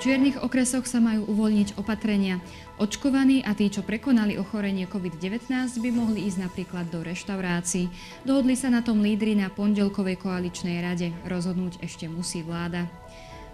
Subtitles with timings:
[0.00, 2.40] čiernych okresoch sa majú uvoľniť opatrenia.
[2.80, 7.92] Očkovaní a tí, čo prekonali ochorenie COVID-19, by mohli ísť napríklad do reštaurácií.
[8.24, 11.12] Dohodli sa na tom lídry na pondelkovej koaličnej rade.
[11.28, 12.88] Rozhodnúť ešte musí vláda.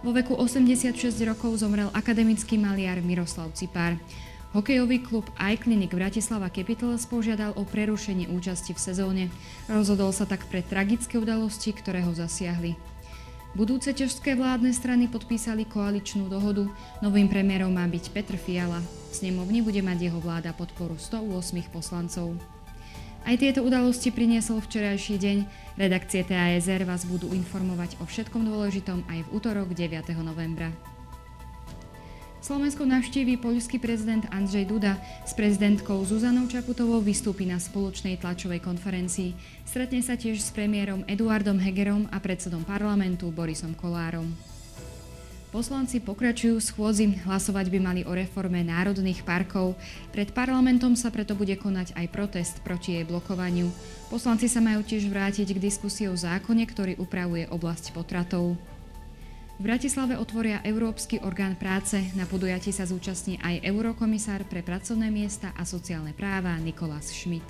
[0.06, 0.94] Vo veku 86
[1.26, 3.98] rokov zomrel akademický maliar Miroslav Cipár.
[4.54, 9.24] Hokejový klub iClinic Bratislava Capitals požiadal o prerušenie účasti v sezóne.
[9.66, 12.95] Rozhodol sa tak pre tragické udalosti, ktoré ho zasiahli.
[13.56, 16.68] Budúce ťažské vládne strany podpísali koaličnú dohodu.
[17.00, 18.84] Novým premiérom má byť Petr Fiala.
[18.84, 22.36] V snemovni bude mať jeho vláda podporu 108 poslancov.
[23.24, 25.38] Aj tieto udalosti priniesol včerajší deň.
[25.80, 30.04] Redakcie TASR vás budú informovať o všetkom dôležitom aj v útorok 9.
[30.20, 30.68] novembra.
[32.46, 35.02] Slovensko navštíví poľský prezident Andrzej Duda.
[35.26, 39.34] S prezidentkou Zuzanou Čaputovou vystúpi na spoločnej tlačovej konferencii.
[39.66, 44.30] Stretne sa tiež s premiérom Eduardom Hegerom a predsedom parlamentu Borisom Kolárom.
[45.50, 49.74] Poslanci pokračujú schôdzi, hlasovať by mali o reforme národných parkov.
[50.14, 53.74] Pred parlamentom sa preto bude konať aj protest proti jej blokovaniu.
[54.06, 58.54] Poslanci sa majú tiež vrátiť k diskusii o zákone, ktorý upravuje oblasť potratov.
[59.56, 61.96] V Bratislave otvoria Európsky orgán práce.
[62.12, 67.48] Na podujatí sa zúčastní aj eurokomisár pre pracovné miesta a sociálne práva Nikolás Schmidt.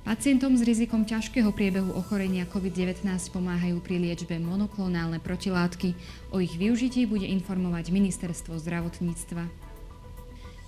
[0.00, 5.92] Pacientom s rizikom ťažkého priebehu ochorenia COVID-19 pomáhajú pri liečbe monoklonálne protilátky.
[6.32, 9.44] O ich využití bude informovať Ministerstvo zdravotníctva.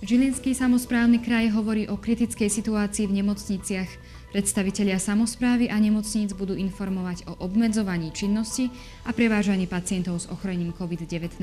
[0.05, 3.89] Žilinský samozprávny kraj hovorí o kritickej situácii v nemocniciach.
[4.31, 8.71] Predstavitelia samozprávy a nemocníc budú informovať o obmedzovaní činnosti
[9.03, 11.35] a prevážaní pacientov s ochorením COVID-19.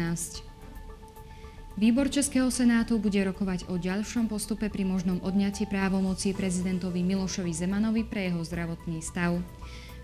[1.78, 8.08] Výbor Českého senátu bude rokovať o ďalšom postupe pri možnom odňatí právomocí prezidentovi Milošovi Zemanovi
[8.08, 9.36] pre jeho zdravotný stav.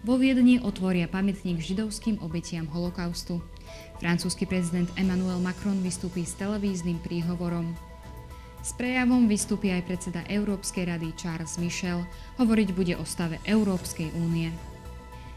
[0.04, 3.40] Vo Viedni otvoria pamätník židovským obetiam holokaustu.
[3.96, 7.93] Francúzsky prezident Emmanuel Macron vystúpi s televíznym príhovorom.
[8.64, 12.00] S prejavom vystúpi aj predseda Európskej rady Charles Michel.
[12.40, 14.48] Hovoriť bude o stave Európskej únie.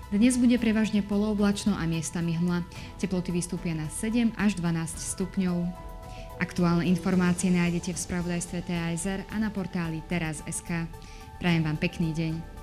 [0.07, 2.63] Dnes bude prevažne polooblačno a miestami hmla.
[2.95, 5.59] Teploty vystúpia na 7 až 12 stupňov.
[6.39, 10.87] Aktuálne informácie nájdete v spravodajstve TASR a na portáli teraz.sk.
[11.43, 12.56] Prajem vám pekný deň.